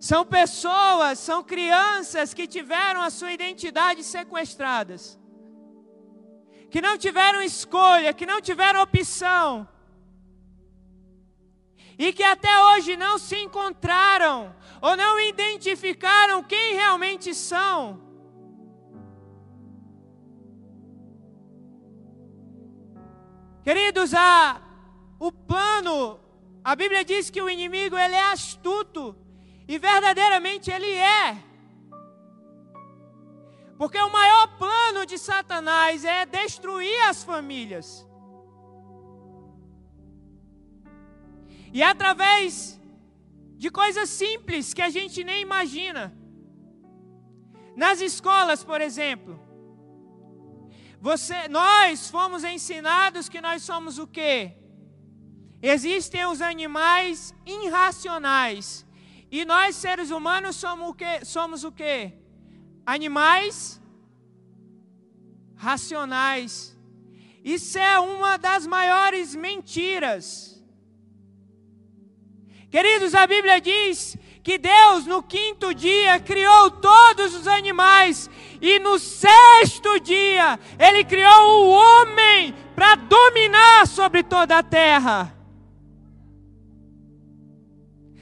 São 0.00 0.26
pessoas, 0.26 1.20
são 1.20 1.42
crianças 1.44 2.34
que 2.34 2.48
tiveram 2.48 3.00
a 3.00 3.08
sua 3.08 3.32
identidade 3.32 4.02
sequestradas. 4.02 5.18
Que 6.72 6.82
não 6.82 6.98
tiveram 6.98 7.40
escolha, 7.40 8.12
que 8.12 8.26
não 8.26 8.40
tiveram 8.40 8.82
opção 8.82 9.68
e 11.98 12.12
que 12.12 12.22
até 12.22 12.60
hoje 12.64 12.96
não 12.96 13.18
se 13.18 13.36
encontraram 13.36 14.54
ou 14.80 14.96
não 14.96 15.18
identificaram 15.20 16.42
quem 16.42 16.74
realmente 16.74 17.34
são. 17.34 18.02
Queridos, 23.62 24.12
a, 24.12 24.60
o 25.18 25.32
plano, 25.32 26.20
a 26.62 26.76
Bíblia 26.76 27.04
diz 27.04 27.30
que 27.30 27.40
o 27.40 27.48
inimigo 27.48 27.96
ele 27.96 28.14
é 28.14 28.32
astuto 28.32 29.16
e 29.66 29.78
verdadeiramente 29.78 30.70
ele 30.70 30.92
é. 30.92 31.42
Porque 33.78 33.98
o 33.98 34.12
maior 34.12 34.58
plano 34.58 35.06
de 35.06 35.18
Satanás 35.18 36.04
é 36.04 36.26
destruir 36.26 37.00
as 37.08 37.24
famílias. 37.24 38.06
E 41.78 41.82
através 41.82 42.80
de 43.56 43.68
coisas 43.68 44.08
simples 44.08 44.72
que 44.72 44.80
a 44.80 44.90
gente 44.96 45.24
nem 45.24 45.42
imagina. 45.42 46.16
Nas 47.76 48.00
escolas, 48.00 48.62
por 48.62 48.80
exemplo, 48.80 49.32
você, 51.00 51.48
nós 51.48 52.08
fomos 52.08 52.44
ensinados 52.44 53.28
que 53.28 53.40
nós 53.40 53.62
somos 53.64 53.98
o 53.98 54.06
quê? 54.06 54.52
Existem 55.60 56.24
os 56.26 56.40
animais 56.40 57.34
irracionais. 57.44 58.86
E 59.28 59.44
nós, 59.44 59.74
seres 59.74 60.12
humanos, 60.12 60.54
somos 60.54 60.90
o 60.90 60.94
quê? 60.94 61.24
Somos 61.24 61.64
o 61.64 61.72
quê? 61.72 62.12
Animais 62.86 63.80
racionais. 65.56 66.78
Isso 67.42 67.78
é 67.78 67.98
uma 67.98 68.36
das 68.36 68.64
maiores 68.64 69.34
mentiras. 69.34 70.53
Queridos, 72.74 73.14
a 73.14 73.24
Bíblia 73.24 73.60
diz 73.60 74.18
que 74.42 74.58
Deus 74.58 75.06
no 75.06 75.22
quinto 75.22 75.72
dia 75.72 76.18
criou 76.18 76.72
todos 76.72 77.32
os 77.32 77.46
animais 77.46 78.28
e 78.60 78.80
no 78.80 78.98
sexto 78.98 80.00
dia 80.00 80.58
ele 80.76 81.04
criou 81.04 81.66
o 81.66 81.70
homem 81.70 82.52
para 82.74 82.96
dominar 82.96 83.86
sobre 83.86 84.24
toda 84.24 84.58
a 84.58 84.62
terra. 84.64 85.32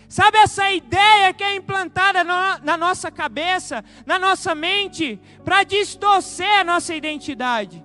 Sabe 0.06 0.36
essa 0.36 0.70
ideia 0.70 1.32
que 1.32 1.42
é 1.42 1.56
implantada 1.56 2.22
na 2.22 2.76
nossa 2.76 3.10
cabeça, 3.10 3.82
na 4.04 4.18
nossa 4.18 4.54
mente, 4.54 5.18
para 5.42 5.62
distorcer 5.62 6.60
a 6.60 6.64
nossa 6.64 6.94
identidade? 6.94 7.82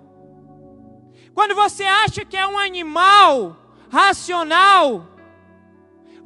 Quando 1.33 1.55
você 1.55 1.85
acha 1.85 2.25
que 2.25 2.35
é 2.35 2.45
um 2.45 2.57
animal 2.57 3.55
racional, 3.89 5.16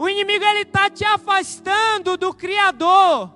o 0.02 0.10
inimigo 0.10 0.44
ele 0.44 0.62
está 0.62 0.90
te 0.90 1.06
afastando 1.06 2.18
do 2.18 2.34
Criador, 2.34 3.32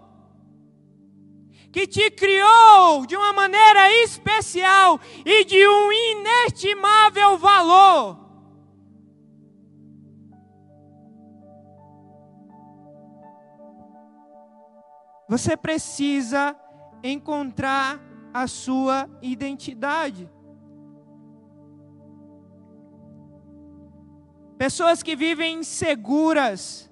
que 1.71 1.85
te 1.85 2.09
criou 2.09 3.05
de 3.05 3.15
uma 3.15 3.31
maneira 3.31 3.87
especial 4.01 4.99
e 5.23 5.45
de 5.45 5.67
um 5.67 5.91
inestimável 5.91 7.37
valor. 7.37 8.17
Você 15.29 15.55
precisa 15.55 16.55
encontrar 17.03 18.01
a 18.33 18.47
sua 18.47 19.07
identidade. 19.21 20.27
Pessoas 24.65 25.03
que 25.03 25.15
vivem 25.15 25.59
inseguras, 25.59 26.89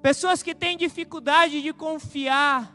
pessoas 0.00 0.42
que 0.42 0.54
têm 0.54 0.78
dificuldade 0.78 1.60
de 1.60 1.74
confiar, 1.74 2.74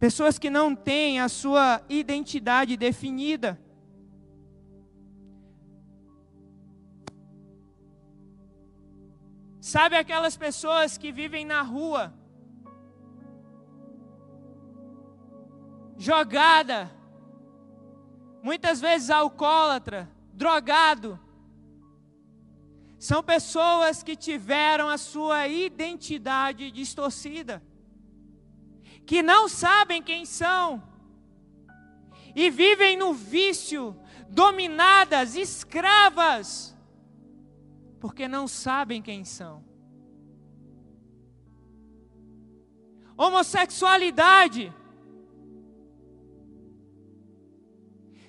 pessoas 0.00 0.40
que 0.40 0.50
não 0.50 0.74
têm 0.74 1.20
a 1.20 1.28
sua 1.28 1.80
identidade 1.88 2.76
definida. 2.76 3.50
Sabe 9.60 9.94
aquelas 9.96 10.36
pessoas 10.36 10.98
que 10.98 11.12
vivem 11.12 11.44
na 11.44 11.62
rua, 11.62 12.12
jogada, 15.96 16.90
muitas 18.42 18.80
vezes 18.80 19.08
alcoólatra, 19.08 20.10
drogado. 20.32 21.18
São 22.98 23.22
pessoas 23.22 24.02
que 24.02 24.14
tiveram 24.14 24.88
a 24.88 24.96
sua 24.96 25.48
identidade 25.48 26.70
distorcida, 26.70 27.62
que 29.04 29.22
não 29.22 29.48
sabem 29.48 30.02
quem 30.02 30.24
são 30.24 30.82
e 32.34 32.48
vivem 32.48 32.96
no 32.96 33.12
vício, 33.12 33.96
dominadas, 34.28 35.34
escravas, 35.36 36.76
porque 38.00 38.26
não 38.28 38.46
sabem 38.48 39.02
quem 39.02 39.24
são. 39.24 39.64
Homossexualidade 43.16 44.72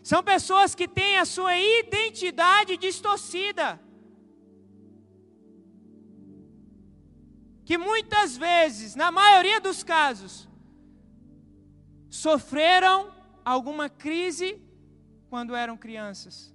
São 0.04 0.22
pessoas 0.22 0.76
que 0.76 0.86
têm 0.86 1.18
a 1.18 1.24
sua 1.24 1.58
identidade 1.58 2.76
distorcida. 2.76 3.80
Que 7.64 7.78
muitas 7.78 8.36
vezes, 8.36 8.96
na 8.96 9.10
maioria 9.12 9.62
dos 9.62 9.82
casos, 9.82 10.50
sofreram 12.10 13.14
alguma 13.46 13.88
crise 13.88 14.62
quando 15.30 15.56
eram 15.56 15.78
crianças. 15.78 16.54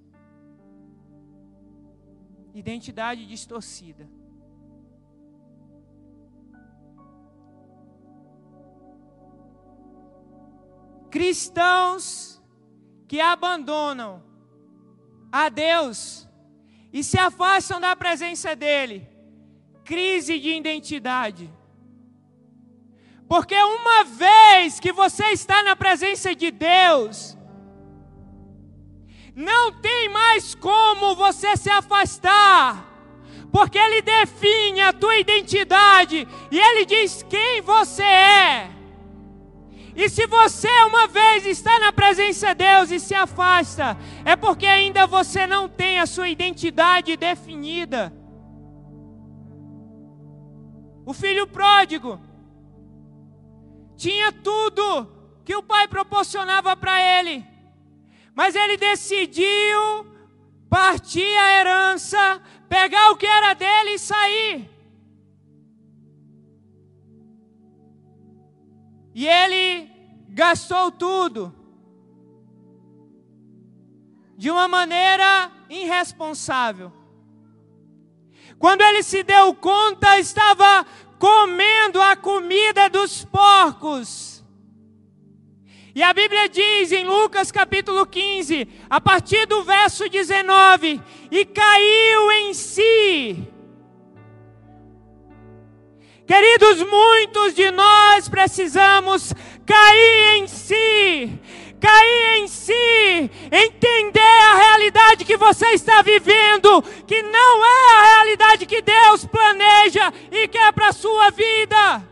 Identidade 2.52 3.26
distorcida. 3.26 4.06
Cristãos 11.10 12.37
que 13.08 13.20
abandonam 13.20 14.22
a 15.32 15.48
Deus 15.48 16.28
e 16.92 17.02
se 17.02 17.18
afastam 17.18 17.80
da 17.80 17.96
presença 17.96 18.54
dEle. 18.54 19.08
Crise 19.82 20.38
de 20.38 20.50
identidade. 20.50 21.50
Porque 23.26 23.54
uma 23.54 24.04
vez 24.04 24.78
que 24.78 24.92
você 24.92 25.24
está 25.30 25.62
na 25.62 25.74
presença 25.74 26.34
de 26.34 26.50
Deus, 26.50 27.36
não 29.34 29.72
tem 29.72 30.10
mais 30.10 30.54
como 30.54 31.14
você 31.14 31.56
se 31.56 31.70
afastar, 31.70 32.86
porque 33.50 33.78
Ele 33.78 34.02
define 34.02 34.82
a 34.82 34.92
tua 34.92 35.16
identidade 35.16 36.28
e 36.50 36.58
Ele 36.58 36.84
diz 36.84 37.22
quem 37.22 37.62
você 37.62 38.02
é. 38.02 38.77
E 39.98 40.08
se 40.08 40.28
você 40.28 40.70
uma 40.84 41.08
vez 41.08 41.44
está 41.44 41.80
na 41.80 41.92
presença 41.92 42.54
de 42.54 42.64
Deus 42.64 42.92
e 42.92 43.00
se 43.00 43.16
afasta, 43.16 43.98
é 44.24 44.36
porque 44.36 44.64
ainda 44.64 45.08
você 45.08 45.44
não 45.44 45.68
tem 45.68 45.98
a 45.98 46.06
sua 46.06 46.28
identidade 46.28 47.16
definida. 47.16 48.12
O 51.04 51.12
filho 51.12 51.48
pródigo 51.48 52.20
tinha 53.96 54.30
tudo 54.30 55.12
que 55.44 55.56
o 55.56 55.64
pai 55.64 55.88
proporcionava 55.88 56.76
para 56.76 57.02
ele, 57.02 57.44
mas 58.36 58.54
ele 58.54 58.76
decidiu 58.76 60.06
partir 60.70 61.36
a 61.38 61.58
herança, 61.58 62.40
pegar 62.68 63.10
o 63.10 63.16
que 63.16 63.26
era 63.26 63.52
dele 63.52 63.94
e 63.94 63.98
sair. 63.98 64.77
E 69.18 69.26
ele 69.26 69.90
gastou 70.28 70.92
tudo 70.92 71.52
de 74.36 74.48
uma 74.48 74.68
maneira 74.68 75.50
irresponsável. 75.68 76.92
Quando 78.60 78.82
ele 78.82 79.02
se 79.02 79.24
deu 79.24 79.52
conta, 79.56 80.20
estava 80.20 80.86
comendo 81.18 82.00
a 82.00 82.14
comida 82.14 82.88
dos 82.88 83.24
porcos. 83.24 84.44
E 85.96 86.00
a 86.00 86.14
Bíblia 86.14 86.48
diz 86.48 86.92
em 86.92 87.04
Lucas 87.04 87.50
capítulo 87.50 88.06
15, 88.06 88.68
a 88.88 89.00
partir 89.00 89.46
do 89.46 89.64
verso 89.64 90.08
19: 90.08 91.02
E 91.28 91.44
caiu 91.44 92.30
em 92.30 92.54
si. 92.54 93.48
Queridos, 96.28 96.86
muitos 96.86 97.54
de 97.54 97.70
nós 97.70 98.28
precisamos 98.28 99.32
cair 99.64 100.34
em 100.36 100.46
si, 100.46 101.40
cair 101.80 102.40
em 102.40 102.46
si, 102.46 103.30
entender 103.50 104.20
a 104.20 104.56
realidade 104.58 105.24
que 105.24 105.38
você 105.38 105.68
está 105.68 106.02
vivendo, 106.02 106.82
que 107.06 107.22
não 107.22 107.64
é 107.64 107.96
a 107.96 108.02
realidade 108.02 108.66
que 108.66 108.82
Deus 108.82 109.24
planeja 109.24 110.12
e 110.30 110.46
quer 110.48 110.70
para 110.74 110.88
a 110.88 110.92
sua 110.92 111.30
vida. 111.30 112.06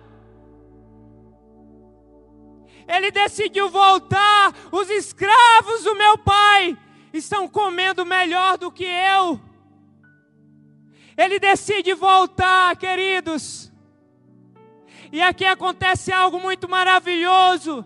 Ele 2.88 3.10
decidiu 3.10 3.68
voltar, 3.68 4.54
os 4.72 4.88
escravos 4.88 5.82
do 5.84 5.94
meu 5.94 6.16
pai 6.16 6.74
estão 7.12 7.46
comendo 7.46 8.06
melhor 8.06 8.56
do 8.56 8.72
que 8.72 8.86
eu. 8.86 9.38
Ele 11.18 11.38
decide 11.38 11.92
voltar, 11.92 12.74
queridos. 12.76 13.75
E 15.12 15.22
aqui 15.22 15.44
acontece 15.44 16.12
algo 16.12 16.40
muito 16.40 16.68
maravilhoso. 16.68 17.84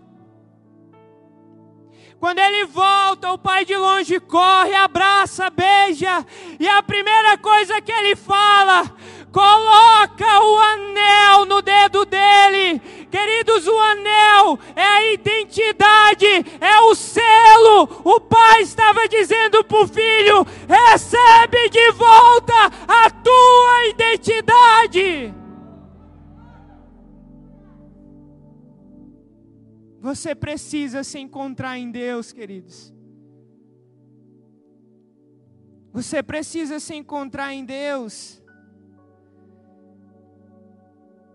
Quando 2.21 2.37
ele 2.37 2.65
volta, 2.65 3.31
o 3.31 3.37
pai 3.37 3.65
de 3.65 3.75
longe 3.75 4.19
corre, 4.19 4.75
abraça, 4.75 5.49
beija, 5.49 6.23
e 6.59 6.67
a 6.67 6.83
primeira 6.83 7.35
coisa 7.39 7.81
que 7.81 7.91
ele 7.91 8.15
fala, 8.15 8.83
coloca 9.31 10.43
o 10.43 10.59
anel 10.59 11.45
no 11.45 11.63
dedo 11.63 12.05
dele. 12.05 12.79
Queridos, 13.09 13.65
o 13.65 13.79
anel 13.79 14.59
é 14.75 14.83
a 14.83 15.13
identidade, 15.13 16.45
é 16.61 16.79
o 16.81 16.93
selo. 16.93 17.89
O 18.03 18.19
pai 18.19 18.61
estava 18.61 19.07
dizendo 19.07 19.63
para 19.63 19.81
o 19.81 19.87
filho: 19.87 20.45
recebe 20.67 21.69
de 21.69 21.91
volta 21.93 22.71
a 22.87 23.09
tua 23.09 23.87
identidade. 23.87 25.40
Você 30.01 30.33
precisa 30.33 31.03
se 31.03 31.19
encontrar 31.19 31.77
em 31.77 31.91
Deus, 31.91 32.33
queridos. 32.33 32.91
Você 35.93 36.23
precisa 36.23 36.79
se 36.79 36.95
encontrar 36.95 37.53
em 37.53 37.63
Deus. 37.63 38.41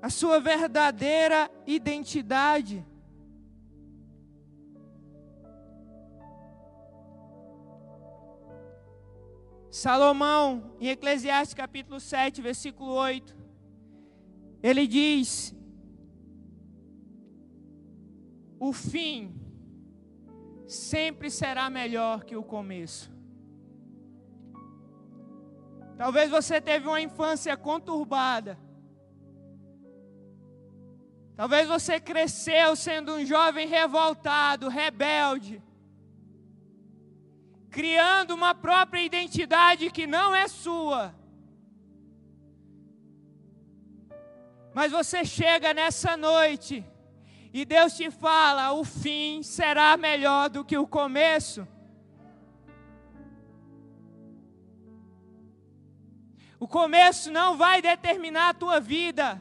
A 0.03 0.11
sua 0.11 0.41
verdadeira 0.41 1.49
identidade. 1.65 2.85
Salomão, 9.71 10.75
em 10.81 10.89
Eclesiastes 10.89 11.55
capítulo 11.55 12.01
7, 12.01 12.43
versículo 12.43 12.93
8, 12.95 13.37
ele 14.61 14.89
diz: 14.89 15.55
o 18.69 18.73
fim 18.73 19.33
sempre 20.67 21.31
será 21.31 21.71
melhor 21.71 22.25
que 22.25 22.37
o 22.37 22.43
começo. 22.43 23.11
Talvez 25.97 26.29
você 26.29 26.61
teve 26.61 26.87
uma 26.89 27.01
infância 27.01 27.57
conturbada. 27.57 28.59
Talvez 31.37 31.69
você 31.69 32.01
cresceu 32.01 32.75
sendo 32.75 33.13
um 33.13 33.25
jovem 33.25 33.69
revoltado, 33.69 34.69
rebelde, 34.69 35.63
criando 37.71 38.35
uma 38.35 38.55
própria 38.55 39.03
identidade 39.03 39.91
que 39.91 40.07
não 40.07 40.35
é 40.35 40.49
sua. 40.49 41.15
Mas 44.75 44.91
você 44.91 45.25
chega 45.25 45.73
nessa 45.73 46.17
noite 46.17 46.85
e 47.59 47.65
Deus 47.65 47.97
te 47.97 48.11
fala: 48.11 48.73
o 48.73 48.85
fim 48.85 49.43
será 49.43 49.97
melhor 49.97 50.51
do 50.51 50.63
que 50.63 50.77
o 50.77 50.87
começo. 50.87 51.67
O 56.61 56.69
começo 56.69 57.31
não 57.31 57.57
vai 57.57 57.81
determinar 57.81 58.51
a 58.51 58.55
tua 58.55 58.79
vida. 58.79 59.41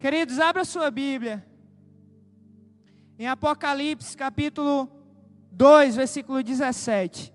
Queridos, 0.00 0.40
abra 0.40 0.64
sua 0.64 0.90
Bíblia. 0.90 1.46
Em 3.16 3.28
Apocalipse, 3.28 4.16
capítulo 4.16 4.90
2, 5.52 5.94
versículo 5.94 6.42
17. 6.42 7.32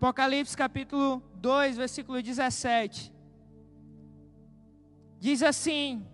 Apocalipse 0.00 0.56
capítulo 0.56 1.22
2, 1.34 1.76
versículo 1.76 2.22
17. 2.22 3.12
Diz 5.18 5.42
assim: 5.42 6.08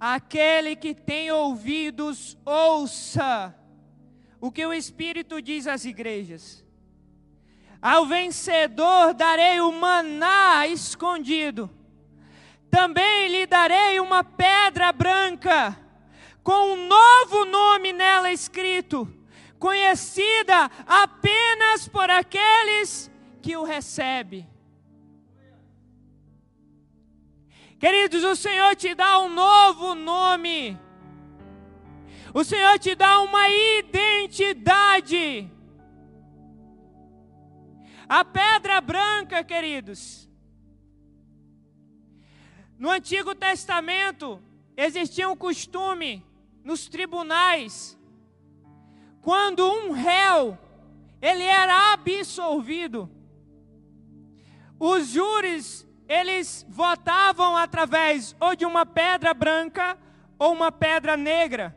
Aquele 0.00 0.74
que 0.74 0.94
tem 0.94 1.30
ouvidos, 1.30 2.38
ouça 2.46 3.54
o 4.40 4.50
que 4.50 4.64
o 4.64 4.72
Espírito 4.72 5.42
diz 5.42 5.66
às 5.66 5.84
igrejas. 5.84 6.64
Ao 7.82 8.06
vencedor 8.06 9.12
darei 9.12 9.60
o 9.60 9.70
maná 9.70 10.66
escondido, 10.66 11.68
também 12.70 13.28
lhe 13.28 13.44
darei 13.44 14.00
uma 14.00 14.24
pedra 14.24 14.90
branca, 14.94 15.78
com 16.42 16.72
um 16.72 16.88
novo 16.88 17.44
nome 17.44 17.92
nela 17.92 18.32
escrito 18.32 19.19
conhecida 19.60 20.70
apenas 20.86 21.86
por 21.86 22.10
aqueles 22.10 23.10
que 23.42 23.56
o 23.56 23.62
recebem. 23.62 24.48
Queridos, 27.78 28.24
o 28.24 28.34
Senhor 28.34 28.74
te 28.74 28.94
dá 28.94 29.20
um 29.20 29.28
novo 29.28 29.94
nome. 29.94 30.78
O 32.32 32.42
Senhor 32.42 32.78
te 32.78 32.94
dá 32.94 33.20
uma 33.20 33.48
identidade. 33.48 35.50
A 38.08 38.24
pedra 38.24 38.80
branca, 38.80 39.44
queridos. 39.44 40.28
No 42.78 42.90
Antigo 42.90 43.34
Testamento 43.34 44.42
existia 44.76 45.28
um 45.28 45.36
costume 45.36 46.24
nos 46.64 46.88
tribunais 46.88 47.99
quando 49.22 49.66
um 49.66 49.92
réu 49.92 50.58
ele 51.20 51.44
era 51.44 51.92
absolvido, 51.92 53.10
os 54.78 55.08
júris 55.08 55.86
eles 56.08 56.66
votavam 56.68 57.56
através 57.56 58.34
ou 58.40 58.56
de 58.56 58.64
uma 58.64 58.84
pedra 58.84 59.32
branca 59.32 59.96
ou 60.38 60.52
uma 60.52 60.72
pedra 60.72 61.16
negra. 61.16 61.76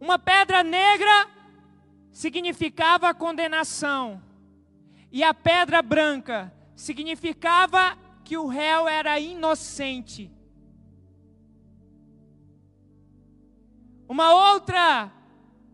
Uma 0.00 0.18
pedra 0.18 0.62
negra 0.62 1.28
significava 2.12 3.12
condenação 3.12 4.22
e 5.10 5.24
a 5.24 5.34
pedra 5.34 5.82
branca 5.82 6.52
significava 6.74 7.98
que 8.24 8.36
o 8.36 8.46
réu 8.46 8.88
era 8.88 9.18
inocente. 9.18 10.30
Uma 14.08 14.32
outra 14.52 15.12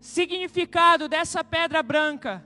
significado 0.02 1.08
dessa 1.08 1.44
pedra 1.44 1.80
branca 1.80 2.44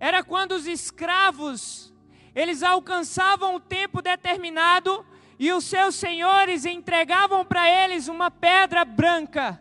era 0.00 0.24
quando 0.24 0.52
os 0.52 0.66
escravos 0.66 1.92
eles 2.34 2.62
alcançavam 2.62 3.54
o 3.54 3.60
tempo 3.60 4.00
determinado 4.00 5.04
e 5.38 5.52
os 5.52 5.64
seus 5.64 5.94
senhores 5.94 6.64
entregavam 6.64 7.44
para 7.44 7.68
eles 7.68 8.08
uma 8.08 8.30
pedra 8.30 8.82
branca. 8.82 9.60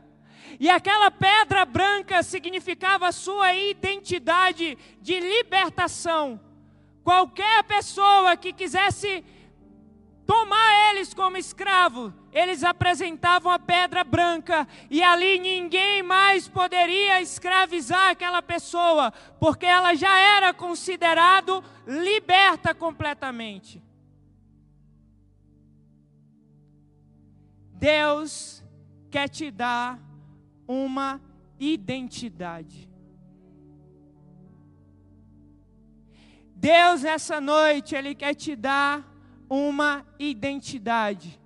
E 0.60 0.70
aquela 0.70 1.12
pedra 1.12 1.66
branca 1.66 2.24
significava 2.24 3.10
a 3.10 3.12
sua 3.12 3.54
identidade 3.54 4.78
de 5.02 5.20
libertação. 5.20 6.40
Qualquer 7.04 7.64
pessoa 7.66 8.38
que 8.38 8.54
quisesse 8.54 9.26
tomar 10.30 10.92
eles 10.92 11.12
como 11.12 11.38
escravo, 11.38 12.14
eles 12.32 12.64
apresentavam 12.64 13.52
a 13.52 13.58
pedra 13.58 14.04
branca 14.04 14.68
e 14.88 15.02
ali 15.02 15.40
ninguém 15.40 16.04
mais 16.04 16.48
poderia 16.48 17.20
escravizar 17.20 18.12
aquela 18.12 18.40
pessoa, 18.40 19.12
porque 19.40 19.66
ela 19.66 19.96
já 19.96 20.16
era 20.20 20.54
considerado 20.54 21.64
liberta 21.88 22.76
completamente. 22.76 23.82
Deus 27.74 28.64
quer 29.10 29.30
te 29.30 29.50
dar 29.50 30.00
uma 30.68 31.20
identidade. 31.60 32.88
Deus, 36.56 37.02
nessa 37.02 37.42
noite, 37.42 37.96
Ele 37.96 38.14
quer 38.14 38.36
te 38.36 38.56
dar 38.56 39.10
uma 39.50 40.06
identidade. 40.20 41.40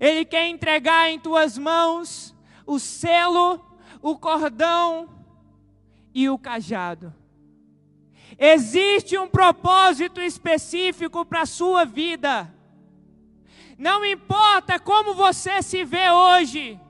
Ele 0.00 0.24
quer 0.24 0.46
entregar 0.48 1.10
em 1.10 1.18
tuas 1.18 1.58
mãos 1.58 2.34
o 2.66 2.78
selo, 2.78 3.60
o 4.00 4.16
cordão 4.16 5.08
e 6.14 6.28
o 6.28 6.38
cajado. 6.38 7.12
Existe 8.38 9.16
um 9.16 9.28
propósito 9.28 10.20
específico 10.20 11.24
para 11.24 11.42
a 11.42 11.46
sua 11.46 11.84
vida. 11.84 12.52
Não 13.78 14.04
importa 14.04 14.78
como 14.78 15.14
você 15.14 15.62
se 15.62 15.84
vê 15.84 16.10
hoje, 16.10 16.80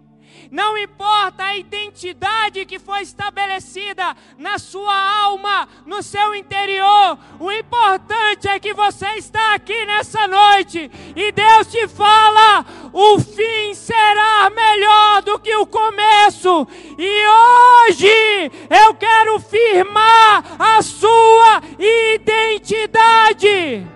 não 0.50 0.76
importa 0.78 1.44
a 1.44 1.56
identidade 1.56 2.64
que 2.64 2.78
foi 2.78 3.02
estabelecida 3.02 4.16
na 4.38 4.58
sua 4.58 5.22
alma, 5.22 5.68
no 5.84 6.02
seu 6.02 6.34
interior, 6.34 7.18
o 7.38 7.50
importante 7.50 8.48
é 8.48 8.58
que 8.58 8.74
você 8.74 9.06
está 9.16 9.54
aqui 9.54 9.86
nessa 9.86 10.26
noite 10.28 10.90
e 11.14 11.32
Deus 11.32 11.66
te 11.68 11.86
fala: 11.88 12.64
o 12.92 13.18
fim 13.20 13.74
será 13.74 14.50
melhor 14.50 15.22
do 15.22 15.38
que 15.38 15.54
o 15.56 15.66
começo, 15.66 16.66
e 16.98 17.26
hoje 17.26 18.52
eu 18.70 18.94
quero 18.94 19.38
firmar 19.40 20.44
a 20.58 20.82
sua 20.82 21.62
identidade. 21.78 23.86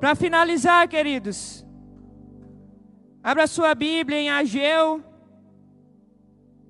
Para 0.00 0.14
finalizar, 0.14 0.88
queridos, 0.88 1.62
Abra 3.22 3.46
sua 3.46 3.74
Bíblia 3.74 4.18
em 4.18 4.30
Ageu, 4.30 5.04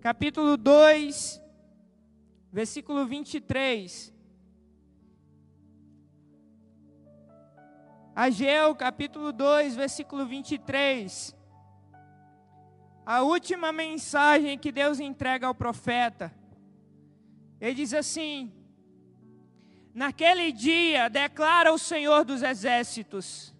capítulo 0.01 0.57
2, 0.57 1.41
versículo 2.53 3.07
23. 3.07 4.13
Ageu, 8.17 8.75
capítulo 8.75 9.33
2, 9.33 9.77
versículo 9.77 10.27
23. 10.27 11.37
A 13.07 13.23
última 13.23 13.71
mensagem 13.71 14.59
que 14.59 14.73
Deus 14.73 14.99
entrega 14.99 15.47
ao 15.47 15.55
profeta. 15.55 16.35
Ele 17.61 17.75
diz 17.75 17.95
assim: 17.95 18.53
Naquele 19.95 20.51
dia, 20.51 21.09
declara 21.09 21.73
o 21.73 21.79
Senhor 21.79 22.25
dos 22.25 22.43
exércitos, 22.43 23.55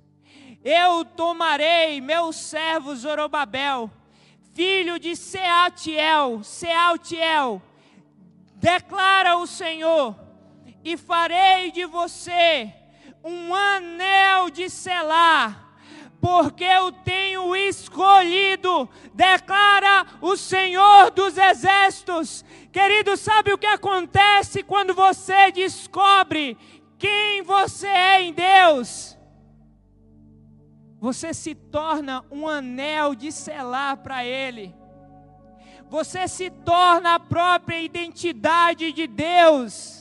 eu 0.65 1.05
tomarei 1.05 2.01
meu 2.01 2.33
servo 2.33 2.95
Zorobabel, 2.95 3.91
filho 4.55 4.99
de 4.99 5.17
Seatiel, 5.17 6.43
Sealtiel, 6.43 7.63
declara 8.57 9.37
o 9.39 9.47
Senhor, 9.47 10.15
e 10.85 10.97
farei 10.97 11.71
de 11.71 11.85
você 11.87 12.73
um 13.25 13.55
anel 13.55 14.51
de 14.51 14.69
selar, 14.69 15.79
porque 16.21 16.65
eu 16.65 16.93
tenho 16.93 17.57
escolhido, 17.57 18.89
declara 19.15 20.07
o 20.21 20.37
Senhor 20.37 21.11
dos 21.11 21.39
exércitos. 21.39 22.45
Querido, 22.71 23.17
sabe 23.17 23.53
o 23.53 23.59
que 23.59 23.67
acontece 23.67 24.63
quando 24.63 24.93
você 24.95 25.51
descobre 25.51 26.57
quem 26.99 27.43
você 27.43 27.87
é 27.87 28.23
em 28.23 28.33
Deus? 28.35 29.17
Você 31.01 31.33
se 31.33 31.55
torna 31.55 32.25
um 32.31 32.47
anel 32.47 33.15
de 33.15 33.33
selar 33.33 33.97
para 33.97 34.25
Ele. 34.25 34.75
Você 35.89 36.29
se 36.29 36.51
torna 36.51 37.15
a 37.15 37.19
própria 37.19 37.81
identidade 37.81 38.93
de 38.93 39.07
Deus 39.07 40.00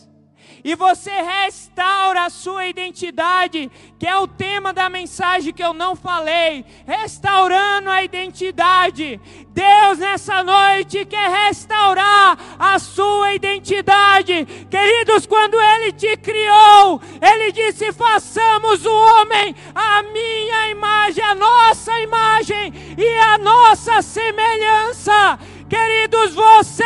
e 0.63 0.75
você 0.75 1.11
restaura 1.11 2.25
a 2.25 2.29
sua 2.29 2.67
identidade, 2.67 3.71
que 3.97 4.07
é 4.07 4.17
o 4.17 4.27
tema 4.27 4.73
da 4.73 4.89
mensagem 4.89 5.53
que 5.53 5.63
eu 5.63 5.73
não 5.73 5.95
falei, 5.95 6.65
restaurando 6.85 7.89
a 7.89 8.03
identidade. 8.03 9.19
Deus 9.49 9.97
nessa 9.97 10.43
noite 10.43 11.05
quer 11.05 11.29
restaurar 11.47 12.37
a 12.57 12.79
sua 12.79 13.33
identidade. 13.33 14.45
Queridos, 14.69 15.25
quando 15.25 15.59
ele 15.59 15.91
te 15.91 16.15
criou, 16.17 17.01
ele 17.21 17.51
disse: 17.51 17.91
"Façamos 17.91 18.85
o 18.85 18.93
homem 18.93 19.55
a 19.75 20.03
minha 20.03 20.69
imagem, 20.69 21.23
a 21.23 21.35
nossa 21.35 21.99
imagem 21.99 22.73
e 22.97 23.17
a 23.19 23.37
nossa 23.37 24.01
semelhança". 24.01 25.39
Queridos, 25.69 26.33
você 26.33 26.83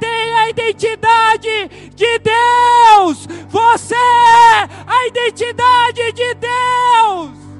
tem 0.00 0.34
a 0.34 0.50
identidade 0.50 1.90
de 1.94 2.18
Deus. 2.18 3.28
Você 3.48 3.94
é 3.94 4.68
a 4.86 5.06
identidade 5.06 6.12
de 6.12 6.34
Deus. 6.34 7.53